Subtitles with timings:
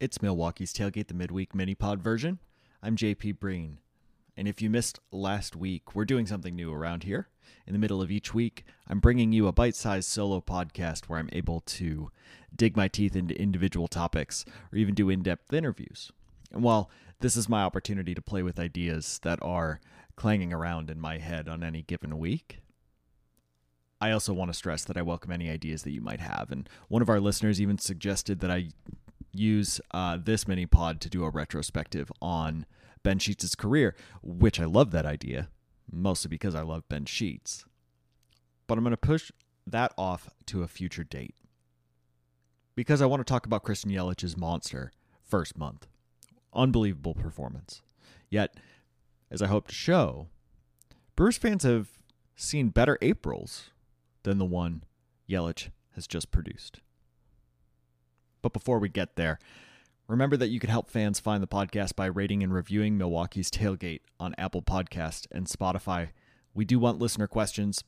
[0.00, 2.38] It's Milwaukee's Tailgate, the midweek mini pod version.
[2.82, 3.80] I'm JP Breen.
[4.34, 7.28] And if you missed last week, we're doing something new around here.
[7.66, 11.18] In the middle of each week, I'm bringing you a bite sized solo podcast where
[11.18, 12.10] I'm able to
[12.56, 16.10] dig my teeth into individual topics or even do in depth interviews.
[16.50, 19.82] And while this is my opportunity to play with ideas that are
[20.16, 22.60] clanging around in my head on any given week,
[24.00, 26.50] I also want to stress that I welcome any ideas that you might have.
[26.50, 28.70] And one of our listeners even suggested that I
[29.32, 32.66] use uh, this mini pod to do a retrospective on
[33.02, 35.48] Ben Sheets' career, which I love that idea,
[35.90, 37.64] mostly because I love Ben Sheets.
[38.66, 39.30] But I'm going to push
[39.66, 41.34] that off to a future date
[42.74, 45.86] because I want to talk about Christian Yelich's monster first month.
[46.52, 47.82] Unbelievable performance.
[48.28, 48.54] Yet,
[49.30, 50.28] as I hope to show,
[51.16, 51.88] Brewers fans have
[52.36, 53.70] seen better Aprils
[54.22, 54.84] than the one
[55.28, 56.80] Yelich has just produced.
[58.42, 59.38] But before we get there,
[60.08, 64.00] remember that you can help fans find the podcast by rating and reviewing Milwaukee's Tailgate
[64.18, 66.10] on Apple Podcast and Spotify.
[66.54, 67.84] We do want listener questions,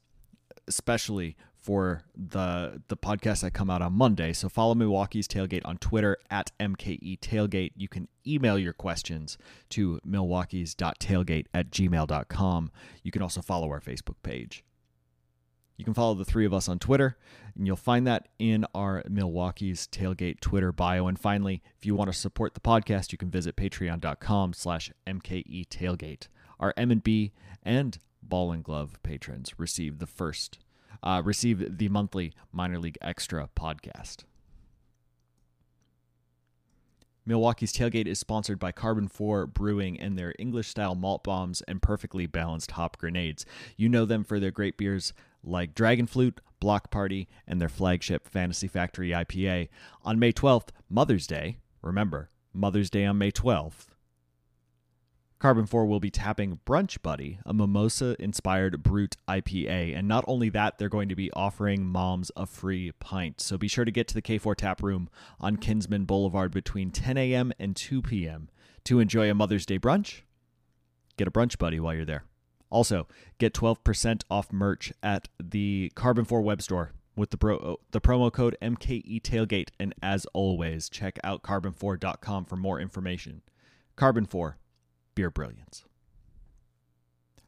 [0.69, 4.33] especially for the the podcast that come out on Monday.
[4.33, 7.73] So follow Milwaukee's Tailgate on Twitter at MKE Tailgate.
[7.77, 9.39] You can email your questions
[9.71, 12.71] to milwaukee's.tailgate at gmail.com.
[13.03, 14.65] You can also follow our Facebook page.
[15.83, 17.17] You can follow the three of us on Twitter,
[17.57, 21.09] and you'll find that in our Milwaukee's Tailgate Twitter bio.
[21.09, 25.67] And finally, if you want to support the podcast, you can visit patreon.com slash MKE
[25.67, 26.29] Tailgate.
[26.61, 27.33] Our M&B
[27.65, 30.61] and Ball and Glove patrons receive the first,
[31.03, 34.19] uh, receive the monthly Minor League Extra podcast.
[37.29, 41.83] Milwaukee's Tailgate is sponsored by Carbon 4 Brewing and their English style malt bombs and
[41.83, 43.45] perfectly balanced hop grenades.
[43.77, 45.13] You know them for their great beers
[45.43, 49.69] like Dragon Flute, Block Party, and their flagship Fantasy Factory IPA.
[50.03, 53.87] On May 12th, Mother's Day, remember, Mother's Day on May 12th,
[55.43, 59.99] Carbon 4 will be tapping Brunch Buddy, a mimosa inspired brut IPA.
[59.99, 63.41] And not only that, they're going to be offering moms a free pint.
[63.41, 65.11] So be sure to get to the K4 Tap Room
[65.41, 67.53] on Kinsman Boulevard between 10 a.m.
[67.59, 68.51] and 2 p.m.
[68.85, 70.21] to enjoy a Mother's Day brunch.
[71.17, 72.23] Get a Brunch Buddy while you're there.
[72.73, 73.07] Also,
[73.37, 78.33] get 12% off merch at the Carbon 4 web store with the, bro- the promo
[78.33, 79.69] code MKE Tailgate.
[79.79, 83.43] And as always, check out carbon4.com for more information.
[83.95, 84.57] Carbon 4
[85.15, 85.85] beer brilliance.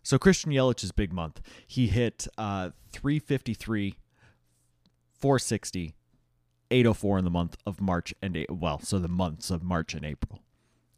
[0.03, 1.41] So Christian Yelich's big month.
[1.67, 3.95] He hit uh, 353,
[5.19, 5.95] 460,
[6.71, 10.43] 804 in the month of March and well, so the months of March and April.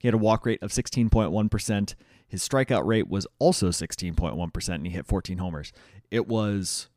[0.01, 1.95] He had a walk rate of 16.1%.
[2.29, 5.73] His strikeout rate was also 16.1%, and he hit 14 homers.
[6.11, 6.89] It was,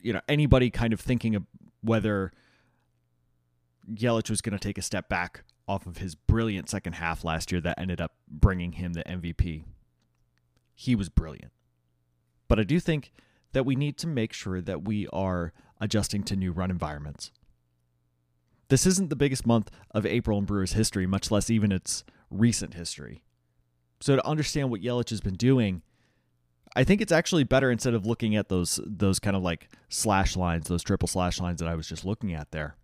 [0.00, 1.44] you know, anybody kind of thinking of
[1.82, 2.32] whether
[3.92, 7.50] Yelich was going to take a step back off of his brilliant second half last
[7.52, 9.64] year that ended up bringing him the MVP.
[10.74, 11.52] He was brilliant.
[12.48, 13.12] But I do think
[13.52, 17.32] that we need to make sure that we are adjusting to new run environments.
[18.68, 22.74] This isn't the biggest month of April in Brewers history, much less even its recent
[22.74, 23.22] history.
[24.00, 25.82] So to understand what Yelich has been doing,
[26.74, 30.36] I think it's actually better instead of looking at those those kind of like slash
[30.36, 32.76] lines, those triple slash lines that I was just looking at there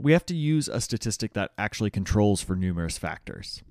[0.00, 3.62] we have to use a statistic that actually controls for numerous factors.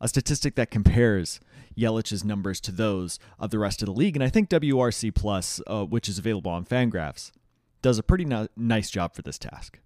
[0.00, 1.40] A statistic that compares
[1.76, 4.14] Yelich's numbers to those of the rest of the league.
[4.14, 7.32] And I think WRC Plus, uh, which is available on Fangraphs,
[7.80, 9.78] does a pretty no- nice job for this task.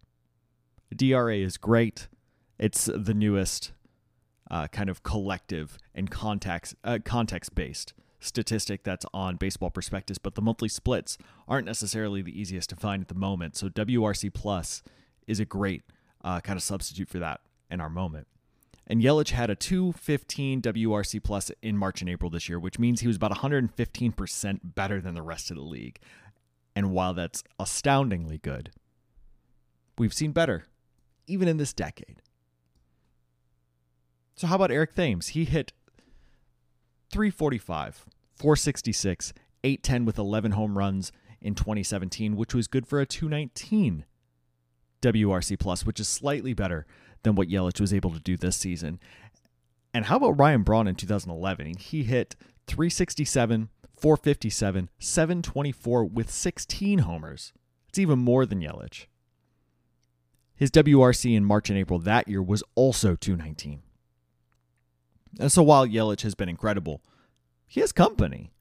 [0.94, 2.08] DRA is great.
[2.58, 3.72] It's the newest
[4.50, 10.34] uh, kind of collective and context uh, context based statistic that's on Baseball Prospectus, but
[10.34, 11.16] the monthly splits
[11.48, 13.56] aren't necessarily the easiest to find at the moment.
[13.56, 14.82] So WRC Plus
[15.26, 15.84] is a great
[16.22, 17.40] uh, kind of substitute for that
[17.70, 18.26] in our moment.
[18.86, 23.00] And Yelich had a 215 WRC Plus in March and April this year, which means
[23.00, 25.98] he was about 115% better than the rest of the league.
[26.74, 28.70] And while that's astoundingly good,
[29.96, 30.66] we've seen better,
[31.26, 32.20] even in this decade.
[34.40, 35.28] So, how about Eric Thames?
[35.28, 35.74] He hit
[37.12, 38.06] 345,
[38.36, 44.06] 466, 810 with 11 home runs in 2017, which was good for a 219
[45.02, 46.86] WRC plus, which is slightly better
[47.22, 48.98] than what Yelich was able to do this season.
[49.92, 51.74] And how about Ryan Braun in 2011?
[51.76, 52.34] He hit
[52.66, 57.52] 367, 457, 724 with 16 homers.
[57.90, 59.04] It's even more than Yelich.
[60.56, 63.82] His WRC in March and April that year was also 219.
[65.38, 67.02] And so while Yelich has been incredible,
[67.66, 68.52] he has company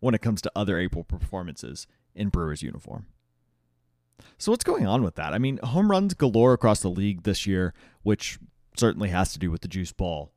[0.00, 3.06] when it comes to other April performances in Brewers uniform.
[4.36, 5.32] So what's going on with that?
[5.32, 7.72] I mean, home runs galore across the league this year,
[8.02, 8.38] which
[8.76, 10.32] certainly has to do with the juice ball.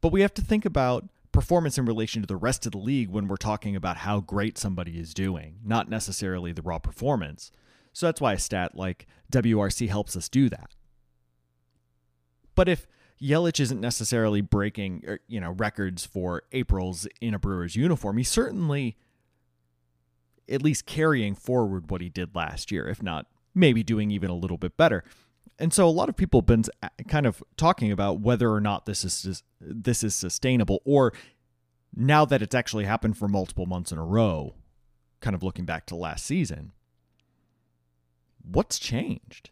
[0.00, 3.10] But we have to think about performance in relation to the rest of the league
[3.10, 7.52] when we're talking about how great somebody is doing, not necessarily the raw performance.
[7.92, 10.74] So that's why a stat like WRC helps us do that.
[12.54, 12.86] But if
[13.22, 18.30] Yelich isn't necessarily breaking, er, you know, records for Aprils in a Brewers uniform, he's
[18.30, 18.96] certainly
[20.48, 24.34] at least carrying forward what he did last year, if not maybe doing even a
[24.34, 25.04] little bit better.
[25.58, 26.64] And so a lot of people have been
[27.08, 31.12] kind of talking about whether or not this is this is sustainable or
[31.94, 34.54] now that it's actually happened for multiple months in a row,
[35.20, 36.72] kind of looking back to last season.
[38.42, 39.50] What's changed?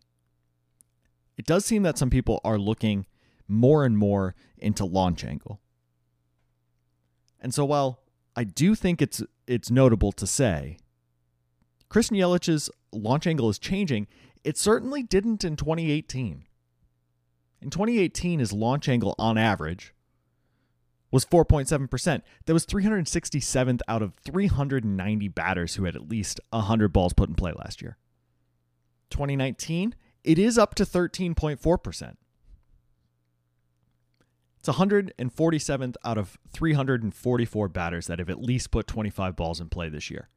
[1.37, 3.07] It does seem that some people are looking
[3.49, 5.61] more and more into launch angle.
[7.41, 8.01] And so while
[8.37, 10.79] I do think it's it's notable to say
[11.89, 14.07] Christian Yelich's launch angle is changing,
[14.45, 16.45] it certainly didn't in 2018.
[17.61, 19.95] In 2018, his launch angle on average
[21.11, 22.23] was 4.7%.
[22.45, 27.35] That was 367th out of 390 batters who had at least 100 balls put in
[27.35, 27.97] play last year.
[29.11, 32.17] 2019, it is up to 13.4%.
[34.59, 39.89] It's 147th out of 344 batters that have at least put 25 balls in play
[39.89, 40.29] this year.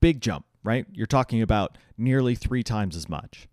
[0.00, 0.86] Big jump, right?
[0.92, 3.48] You're talking about nearly three times as much.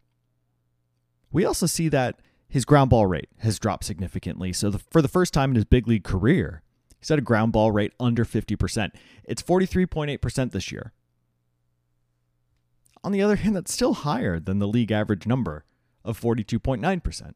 [1.32, 4.54] We also see that his ground ball rate has dropped significantly.
[4.54, 6.62] So, the, for the first time in his big league career,
[7.00, 8.92] he's at a ground ball rate under 50%.
[9.26, 10.94] It's 43.8% this year.
[13.04, 15.66] On the other hand, that's still higher than the league average number
[16.06, 17.34] of 42.9%.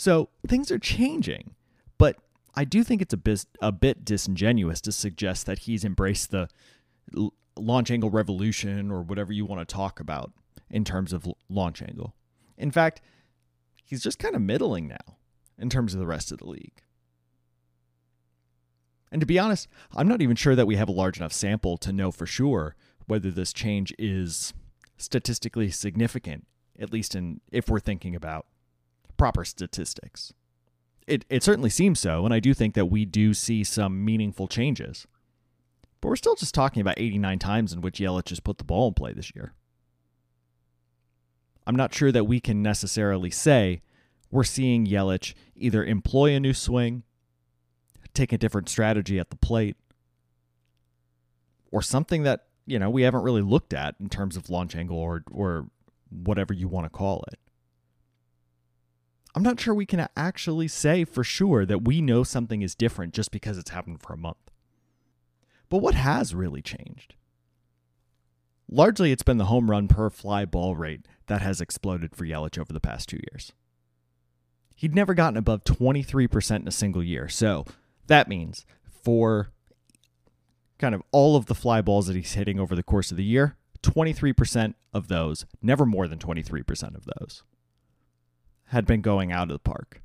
[0.00, 1.56] So, things are changing,
[1.98, 2.16] but
[2.54, 6.48] I do think it's a, bit a bit disingenuous to suggest that he's embraced the
[7.54, 10.32] launch angle revolution or whatever you want to talk about
[10.70, 12.14] in terms of launch angle.
[12.56, 13.02] In fact,
[13.84, 15.18] he's just kind of middling now
[15.58, 16.80] in terms of the rest of the league.
[19.12, 21.76] And to be honest, I'm not even sure that we have a large enough sample
[21.76, 22.74] to know for sure
[23.04, 24.54] whether this change is
[24.96, 26.46] statistically significant,
[26.78, 28.46] at least in if we're thinking about
[29.20, 30.32] proper statistics.
[31.06, 34.48] It it certainly seems so, and I do think that we do see some meaningful
[34.48, 35.06] changes.
[36.00, 38.88] But we're still just talking about 89 times in which Yelich has put the ball
[38.88, 39.52] in play this year.
[41.66, 43.82] I'm not sure that we can necessarily say
[44.30, 47.02] we're seeing Yelich either employ a new swing,
[48.14, 49.76] take a different strategy at the plate,
[51.70, 54.96] or something that, you know, we haven't really looked at in terms of launch angle
[54.96, 55.66] or or
[56.08, 57.38] whatever you want to call it.
[59.34, 63.14] I'm not sure we can actually say for sure that we know something is different
[63.14, 64.50] just because it's happened for a month.
[65.68, 67.14] But what has really changed?
[68.68, 72.58] Largely, it's been the home run per fly ball rate that has exploded for Yelich
[72.58, 73.52] over the past two years.
[74.74, 77.28] He'd never gotten above 23% in a single year.
[77.28, 77.64] So
[78.06, 78.64] that means
[79.02, 79.50] for
[80.78, 83.24] kind of all of the fly balls that he's hitting over the course of the
[83.24, 87.42] year, 23% of those, never more than 23% of those,
[88.70, 90.00] had been going out of the park.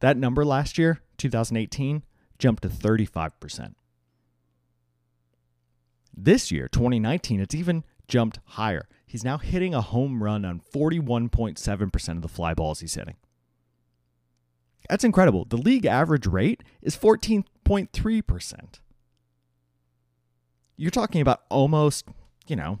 [0.00, 2.02] That number last year, 2018,
[2.38, 3.74] jumped to 35%.
[6.14, 8.88] This year, 2019, it's even jumped higher.
[9.06, 13.16] He's now hitting a home run on 41.7% of the fly balls he's hitting.
[14.90, 15.46] That's incredible.
[15.46, 18.80] The league average rate is 14.3%.
[20.76, 22.06] You're talking about almost,
[22.46, 22.80] you know,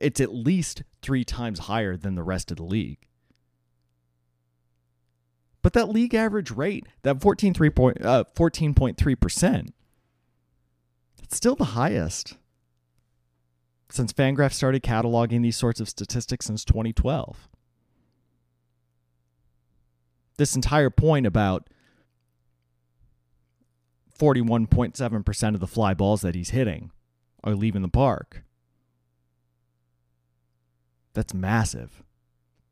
[0.00, 2.98] it's at least three times higher than the rest of the league.
[5.62, 9.68] But that league average rate, that 14.3%, uh, 14.3%,
[11.22, 12.36] it's still the highest
[13.90, 17.48] since Fangraph started cataloging these sorts of statistics since 2012.
[20.36, 21.68] This entire point about
[24.18, 26.90] 41.7% of the fly balls that he's hitting
[27.42, 28.44] are leaving the park.
[31.14, 32.02] That's massive.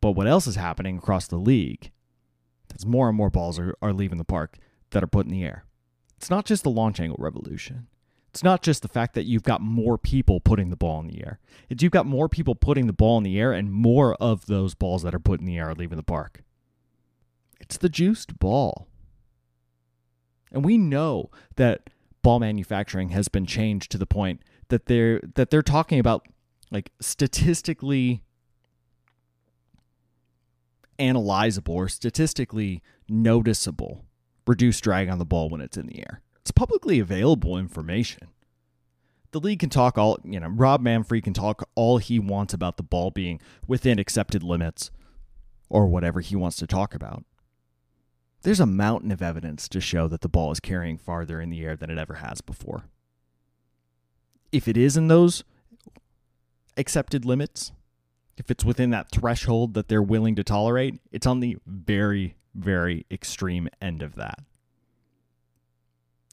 [0.00, 1.90] But what else is happening across the league?
[2.74, 4.58] As more and more balls are, are leaving the park
[4.90, 5.64] that are put in the air.
[6.16, 7.86] It's not just the launch angle revolution.
[8.30, 11.22] It's not just the fact that you've got more people putting the ball in the
[11.24, 11.38] air.
[11.68, 14.74] It's you've got more people putting the ball in the air and more of those
[14.74, 16.42] balls that are put in the air are leaving the park.
[17.60, 18.86] It's the juiced ball.
[20.52, 21.90] And we know that
[22.22, 26.26] ball manufacturing has been changed to the point that they're that they're talking about
[26.70, 28.22] like statistically
[30.98, 34.04] analyzable or statistically noticeable
[34.46, 36.22] reduced drag on the ball when it's in the air.
[36.40, 38.28] It's publicly available information.
[39.32, 42.76] the league can talk all, you know, Rob Manfred can talk all he wants about
[42.76, 44.90] the ball being within accepted limits
[45.68, 47.24] or whatever he wants to talk about.
[48.42, 51.62] There's a mountain of evidence to show that the ball is carrying farther in the
[51.64, 52.84] air than it ever has before.
[54.50, 55.44] If it is in those
[56.78, 57.72] accepted limits,
[58.38, 63.06] if it's within that threshold that they're willing to tolerate, it's on the very, very
[63.10, 64.40] extreme end of that.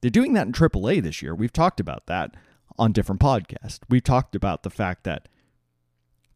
[0.01, 1.33] They're doing that in AAA this year.
[1.33, 2.35] We've talked about that
[2.77, 3.79] on different podcasts.
[3.89, 5.27] We've talked about the fact that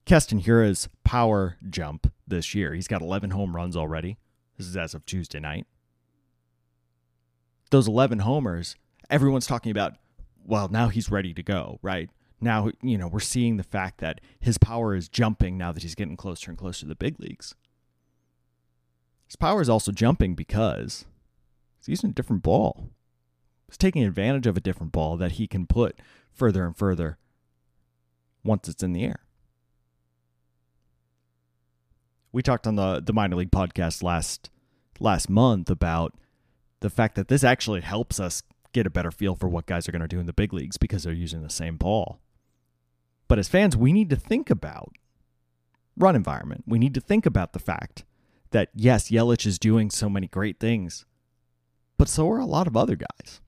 [0.06, 4.18] Keston Hiura's power jump this year, he's got 11 home runs already.
[4.58, 5.68] This is as of Tuesday night.
[7.70, 8.76] Those 11 homers,
[9.10, 9.94] everyone's talking about,
[10.44, 12.10] well, now he's ready to go, right?
[12.42, 15.96] Now, you know, we're seeing the fact that his power is jumping now that he's
[15.96, 17.54] getting closer and closer to the big leagues.
[19.28, 21.06] His power is also jumping because
[21.78, 22.90] he's using a different ball.
[23.68, 26.00] He's taking advantage of a different ball that he can put
[26.32, 27.18] further and further
[28.44, 29.20] once it's in the air.
[32.32, 34.50] We talked on the the minor league podcast last
[35.00, 36.16] last month about
[36.80, 39.92] the fact that this actually helps us get a better feel for what guys are
[39.92, 42.22] going to do in the big leagues because they're using the same ball.
[43.30, 44.92] But as fans, we need to think about
[45.96, 46.66] run environment.
[46.68, 48.04] We need to think about the fact
[48.52, 51.06] that yes, Yelich is doing so many great things,
[51.98, 53.40] but so are a lot of other guys.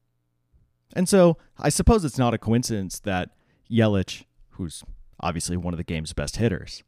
[0.94, 3.32] And so I suppose it's not a coincidence that
[3.70, 4.84] Yelich, who's
[5.20, 6.84] obviously one of the game's best hitters,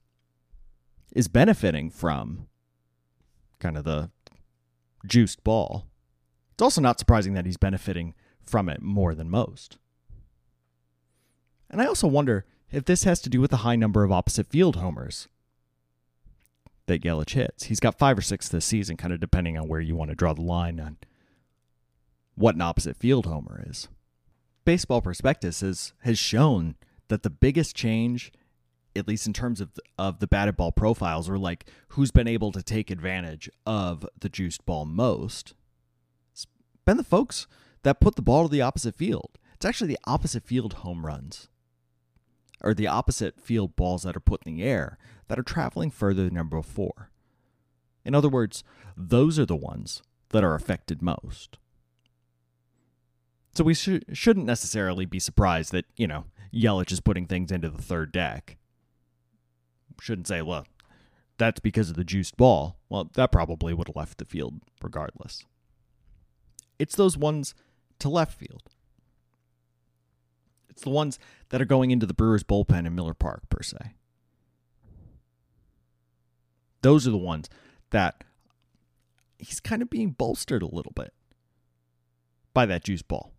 [1.16, 2.48] is benefiting from
[3.60, 4.12] kind of the
[5.08, 5.88] juiced ball.
[6.54, 8.14] It's also not surprising that he's benefiting
[8.46, 9.80] from it more than most.
[11.72, 14.48] And I also wonder if this has to do with the high number of opposite
[14.48, 15.28] field homers
[16.88, 17.66] that Yelich hits.
[17.66, 20.16] He's got five or six this season, kind of depending on where you want to
[20.16, 20.98] draw the line on
[22.36, 23.88] what an opposite field homer is.
[24.66, 26.76] Baseball Prospectus has, has shown
[27.10, 28.32] that the biggest change,
[28.96, 32.28] at least in terms of the, of the batted ball profiles, or like who's been
[32.28, 35.54] able to take advantage of the juiced ball most,
[36.32, 36.48] it's
[36.86, 37.46] been the folks
[37.84, 39.38] that put the ball to the opposite field.
[39.54, 41.50] It's actually the opposite field home runs,
[42.64, 46.24] or the opposite field balls that are put in the air that are traveling further
[46.26, 47.12] than number four.
[48.06, 48.64] In other words,
[48.96, 51.58] those are the ones that are affected most.
[53.54, 57.70] So we sh- shouldn't necessarily be surprised that, you know, Yelich is putting things into
[57.70, 58.58] the third deck.
[60.02, 60.66] Shouldn't say, well,
[61.38, 62.78] that's because of the juiced ball.
[62.90, 65.46] Well, that probably would have left the field regardless.
[66.80, 67.54] It's those ones
[68.00, 68.64] to left field.
[70.74, 73.94] It's the ones that are going into the Brewers bullpen in Miller Park, per se.
[76.82, 77.48] Those are the ones
[77.92, 78.24] that
[79.38, 81.14] he's kind of being bolstered a little bit
[82.54, 83.34] by that juice ball.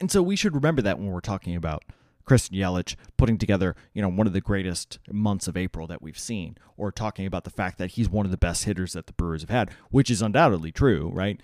[0.00, 1.82] And so we should remember that when we're talking about
[2.24, 6.18] Christian Yelich putting together, you know, one of the greatest months of April that we've
[6.18, 9.12] seen, or talking about the fact that he's one of the best hitters that the
[9.14, 11.40] Brewers have had, which is undoubtedly true, right?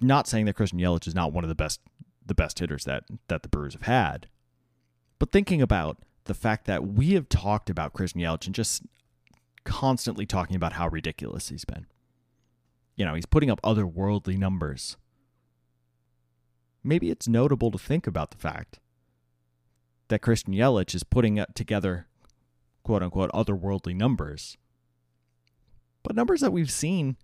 [0.00, 1.80] Not saying that Christian Yelich is not one of the best
[2.28, 4.28] the best hitters that that the Brewers have had,
[5.18, 8.82] but thinking about the fact that we have talked about Christian Yelich and just
[9.64, 11.86] constantly talking about how ridiculous he's been.
[12.96, 14.96] You know, he's putting up otherworldly numbers
[16.88, 18.80] maybe it's notable to think about the fact
[20.08, 22.06] that Christian Yelich is putting together
[22.82, 24.56] quote unquote otherworldly numbers.
[26.02, 27.16] But numbers that we've seen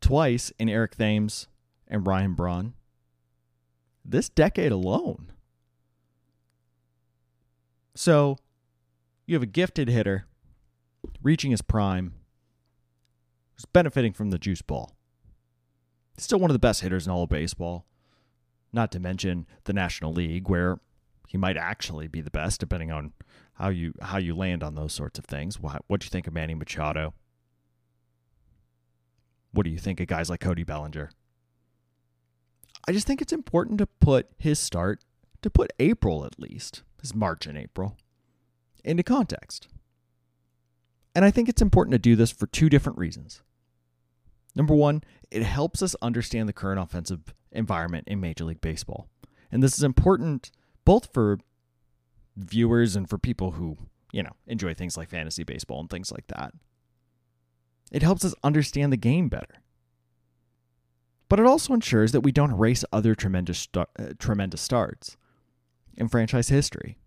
[0.00, 1.48] twice in Eric Thames
[1.86, 2.74] and Ryan Braun
[4.04, 5.32] this decade alone.
[7.94, 8.38] So
[9.26, 10.26] you have a gifted hitter
[11.22, 12.14] reaching his prime
[13.54, 14.96] who's benefiting from the juice ball.
[16.16, 17.86] Still one of the best hitters in all of baseball
[18.72, 20.80] not to mention the National League, where
[21.28, 23.12] he might actually be the best, depending on
[23.54, 25.60] how you how you land on those sorts of things.
[25.60, 27.14] What what do you think of Manny Machado?
[29.52, 31.10] What do you think of guys like Cody Bellinger?
[32.86, 35.04] I just think it's important to put his start,
[35.42, 37.96] to put April at least, his March and April,
[38.84, 39.68] into context.
[41.14, 43.42] And I think it's important to do this for two different reasons.
[44.54, 49.08] Number one, it helps us understand the current offensive environment in Major League Baseball.
[49.50, 50.50] And this is important
[50.84, 51.38] both for
[52.36, 53.78] viewers and for people who,
[54.12, 56.52] you know, enjoy things like fantasy baseball and things like that.
[57.90, 59.61] It helps us understand the game better.
[61.32, 65.16] But it also ensures that we don't erase other tremendous star- uh, tremendous starts
[65.96, 66.98] in franchise history.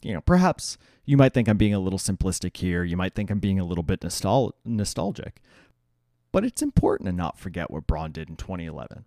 [0.00, 2.82] You know, perhaps you might think I'm being a little simplistic here.
[2.82, 5.42] You might think I'm being a little bit nostal- nostalgic.
[6.32, 9.04] But it's important to not forget what Braun did in 2011.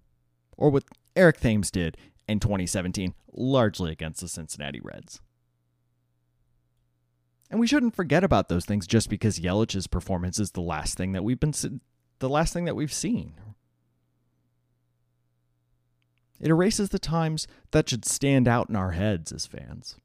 [0.55, 0.83] or what
[1.15, 5.21] Eric Thames did in 2017, largely against the Cincinnati Reds.
[7.49, 11.13] And we shouldn't forget about those things just because Yelich's performance is the last thing
[11.13, 11.55] that we've been
[12.19, 13.33] the last thing that we've seen.
[16.39, 19.95] It erases the times that should stand out in our heads as fans.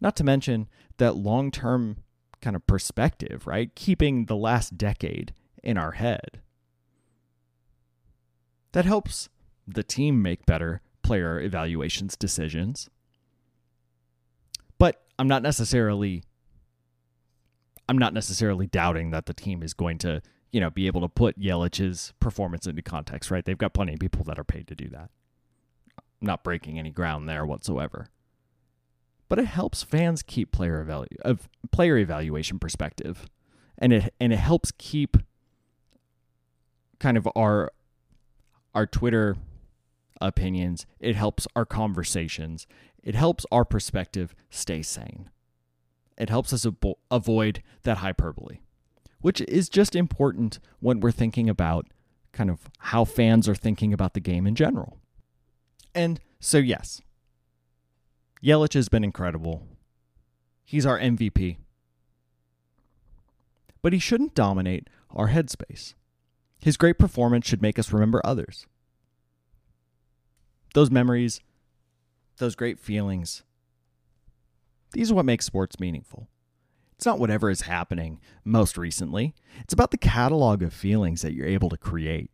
[0.00, 1.98] Not to mention that long term
[2.40, 3.74] kind of perspective, right?
[3.74, 5.32] Keeping the last decade
[5.62, 6.40] in our head.
[8.72, 9.28] That helps
[9.66, 12.90] the team make better player evaluations decisions.
[14.78, 16.24] But I'm not necessarily
[17.88, 20.20] I'm not necessarily doubting that the team is going to,
[20.56, 23.44] you know, be able to put Yelich's performance into context, right?
[23.44, 25.10] They've got plenty of people that are paid to do that.
[25.98, 28.08] I'm not breaking any ground there whatsoever
[29.28, 33.26] but it helps fans keep player evalu- of player evaluation perspective,
[33.78, 35.16] and it and it helps keep
[36.98, 37.72] kind of our
[38.74, 39.36] our Twitter
[40.20, 40.86] opinions.
[41.00, 42.66] It helps our conversations.
[43.02, 45.30] It helps our perspective stay sane.
[46.16, 48.58] It helps us avo- avoid that hyperbole,
[49.20, 51.86] which is just important when we're thinking about
[52.32, 54.98] kind of how fans are thinking about the game in general.
[55.94, 57.00] And so, yes,
[58.42, 59.66] Yelich has been incredible.
[60.64, 61.56] He's our MVP.
[63.82, 65.94] But he shouldn't dominate our headspace.
[66.58, 68.66] His great performance should make us remember others.
[70.74, 71.40] Those memories,
[72.38, 73.44] those great feelings,
[74.92, 76.28] these are what make sports meaningful.
[76.96, 79.34] It's not whatever is happening most recently.
[79.60, 82.30] It's about the catalog of feelings that you're able to create.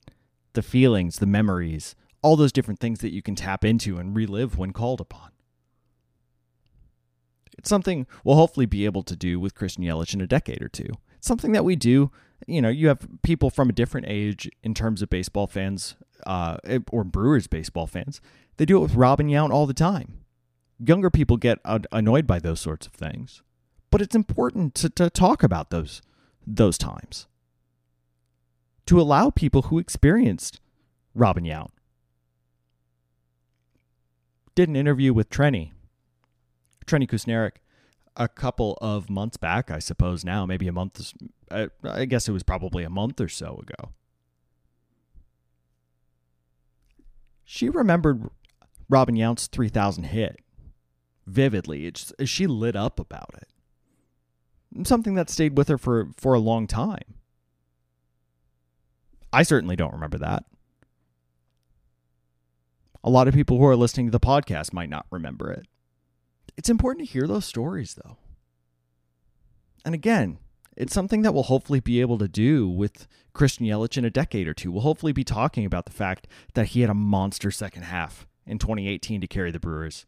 [0.52, 4.56] The feelings, the memories, all those different things that you can tap into and relive
[4.56, 5.30] when called upon.
[7.58, 10.68] It's something we'll hopefully be able to do with Christian Yelich in a decade or
[10.68, 10.88] two.
[11.16, 12.10] It's something that we do.
[12.46, 16.56] You know, you have people from a different age in terms of baseball fans uh,
[16.90, 18.20] or Brewers baseball fans.
[18.56, 20.24] They do it with Robin Yount all the time.
[20.78, 23.42] Younger people get annoyed by those sorts of things,
[23.92, 26.02] but it's important to, to talk about those
[26.44, 27.28] those times
[28.86, 30.60] to allow people who experienced
[31.14, 31.68] Robin Yount.
[34.56, 35.70] Did an interview with Trenni
[36.86, 37.58] Trenni Kusnierek
[38.16, 41.12] a couple of months back, I suppose now, maybe a month,
[41.50, 43.92] I guess it was probably a month or so ago.
[47.44, 48.28] She remembered
[48.88, 50.40] Robin Yount's 3000 hit
[51.26, 51.86] vividly.
[51.86, 53.48] It's, she lit up about it.
[54.84, 57.14] Something that stayed with her for, for a long time.
[59.32, 60.44] I certainly don't remember that.
[63.04, 65.66] A lot of people who are listening to the podcast might not remember it.
[66.56, 68.18] It's important to hear those stories, though.
[69.84, 70.38] And again,
[70.76, 74.46] it's something that we'll hopefully be able to do with Christian Yelich in a decade
[74.46, 74.70] or two.
[74.70, 78.58] We'll hopefully be talking about the fact that he had a monster second half in
[78.58, 80.06] 2018 to carry the Brewers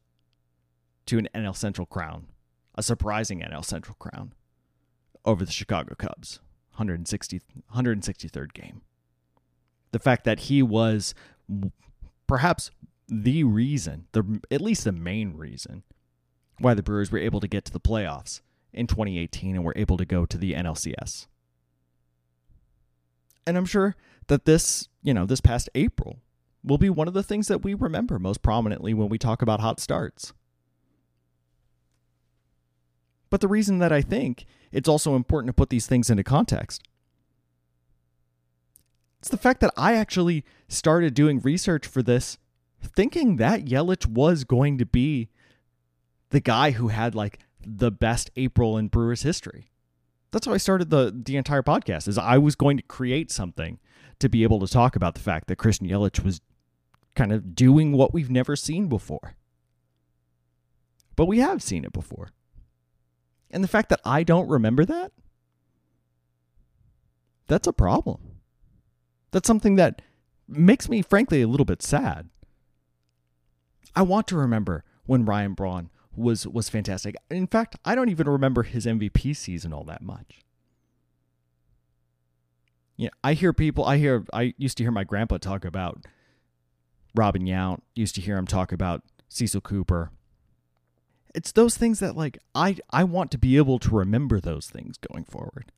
[1.06, 2.28] to an NL Central crown,
[2.74, 4.32] a surprising NL Central crown
[5.24, 6.40] over the Chicago Cubs,
[6.72, 7.40] 160,
[7.74, 8.82] 163rd game.
[9.92, 11.14] The fact that he was
[12.26, 12.70] perhaps
[13.08, 15.82] the reason, the at least the main reason
[16.58, 18.40] why the Brewers were able to get to the playoffs
[18.72, 21.26] in 2018 and were able to go to the NLCS.
[23.46, 23.94] And I'm sure
[24.28, 26.18] that this, you know, this past April
[26.62, 29.60] will be one of the things that we remember most prominently when we talk about
[29.60, 30.32] hot starts.
[33.34, 36.84] But the reason that I think it's also important to put these things into context
[39.18, 42.38] it's the fact that I actually started doing research for this
[42.80, 45.30] thinking that Yelich was going to be
[46.30, 49.72] the guy who had like the best April in Brewers history.
[50.30, 52.06] That's how I started the the entire podcast.
[52.06, 53.80] Is I was going to create something
[54.20, 56.40] to be able to talk about the fact that Christian Yelich was
[57.16, 59.34] kind of doing what we've never seen before.
[61.16, 62.30] But we have seen it before.
[63.54, 65.12] And the fact that I don't remember that,
[67.46, 68.20] that's a problem.
[69.30, 70.02] That's something that
[70.48, 72.28] makes me, frankly, a little bit sad.
[73.94, 77.14] I want to remember when Ryan Braun was was fantastic.
[77.30, 80.40] In fact, I don't even remember his MVP season all that much.
[82.96, 83.84] Yeah, I hear people.
[83.84, 84.24] I hear.
[84.32, 86.04] I used to hear my grandpa talk about
[87.14, 87.82] Robin Yount.
[87.94, 90.10] Used to hear him talk about Cecil Cooper.
[91.34, 94.96] It's those things that like I I want to be able to remember those things
[94.98, 95.72] going forward.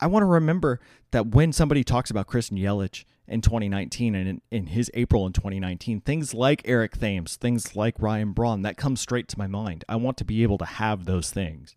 [0.00, 4.42] I want to remember that when somebody talks about Christian Yelich in 2019 and in,
[4.50, 9.00] in, his April in 2019, things like Eric Thames, things like Ryan Braun, that comes
[9.00, 9.84] straight to my mind.
[9.88, 11.76] I want to be able to have those things.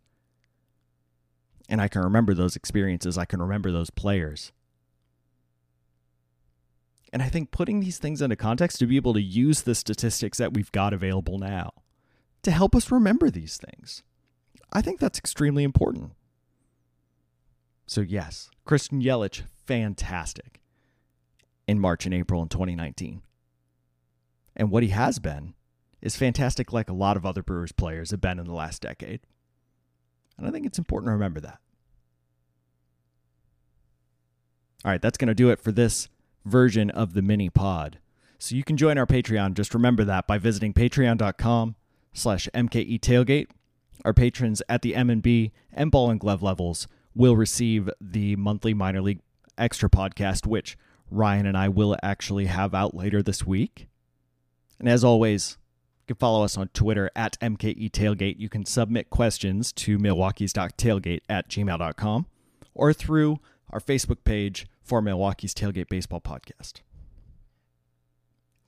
[1.68, 3.18] And I can remember those experiences.
[3.18, 4.54] I can remember those players.
[7.12, 10.38] And I think putting these things into context to be able to use the statistics
[10.38, 11.72] that we've got available now
[12.44, 14.04] to help us remember these things,
[14.72, 16.12] I think that's extremely important.
[17.86, 20.62] So, yes, Christian Yelich, fantastic
[21.68, 23.22] in March and April in 2019.
[24.56, 25.54] And what he has been
[26.02, 29.22] is fantastic, like a lot of other Brewers players have been in the last decade.
[30.38, 31.60] And I think it's important to remember that.
[34.84, 36.10] All right, that's going to do it for this
[36.46, 38.00] version of the mini pod.
[38.38, 39.54] So you can join our Patreon.
[39.54, 41.76] Just remember that by visiting patreon.com
[42.14, 43.48] slash MKE tailgate.
[44.06, 49.02] Our patrons at the M&B and ball and glove levels will receive the monthly minor
[49.02, 49.22] league
[49.58, 50.78] extra podcast, which
[51.10, 53.88] Ryan and I will actually have out later this week.
[54.80, 55.58] And as always,
[56.02, 58.40] you can follow us on Twitter at MKE Tailgate.
[58.40, 62.26] You can submit questions to Milwaukee's.tailgate at gmail.com
[62.74, 66.82] or through our Facebook page for Milwaukee's Tailgate Baseball Podcast.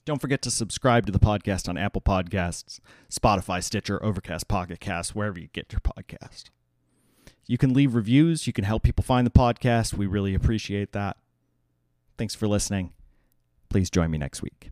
[0.06, 2.78] Don't forget to subscribe to the podcast on Apple Podcasts,
[3.10, 6.44] Spotify, Stitcher, Overcast, Pocket Cast, wherever you get your podcast.
[7.46, 8.46] You can leave reviews.
[8.46, 9.94] You can help people find the podcast.
[9.94, 11.16] We really appreciate that.
[12.16, 12.92] Thanks for listening.
[13.68, 14.70] Please join me next week.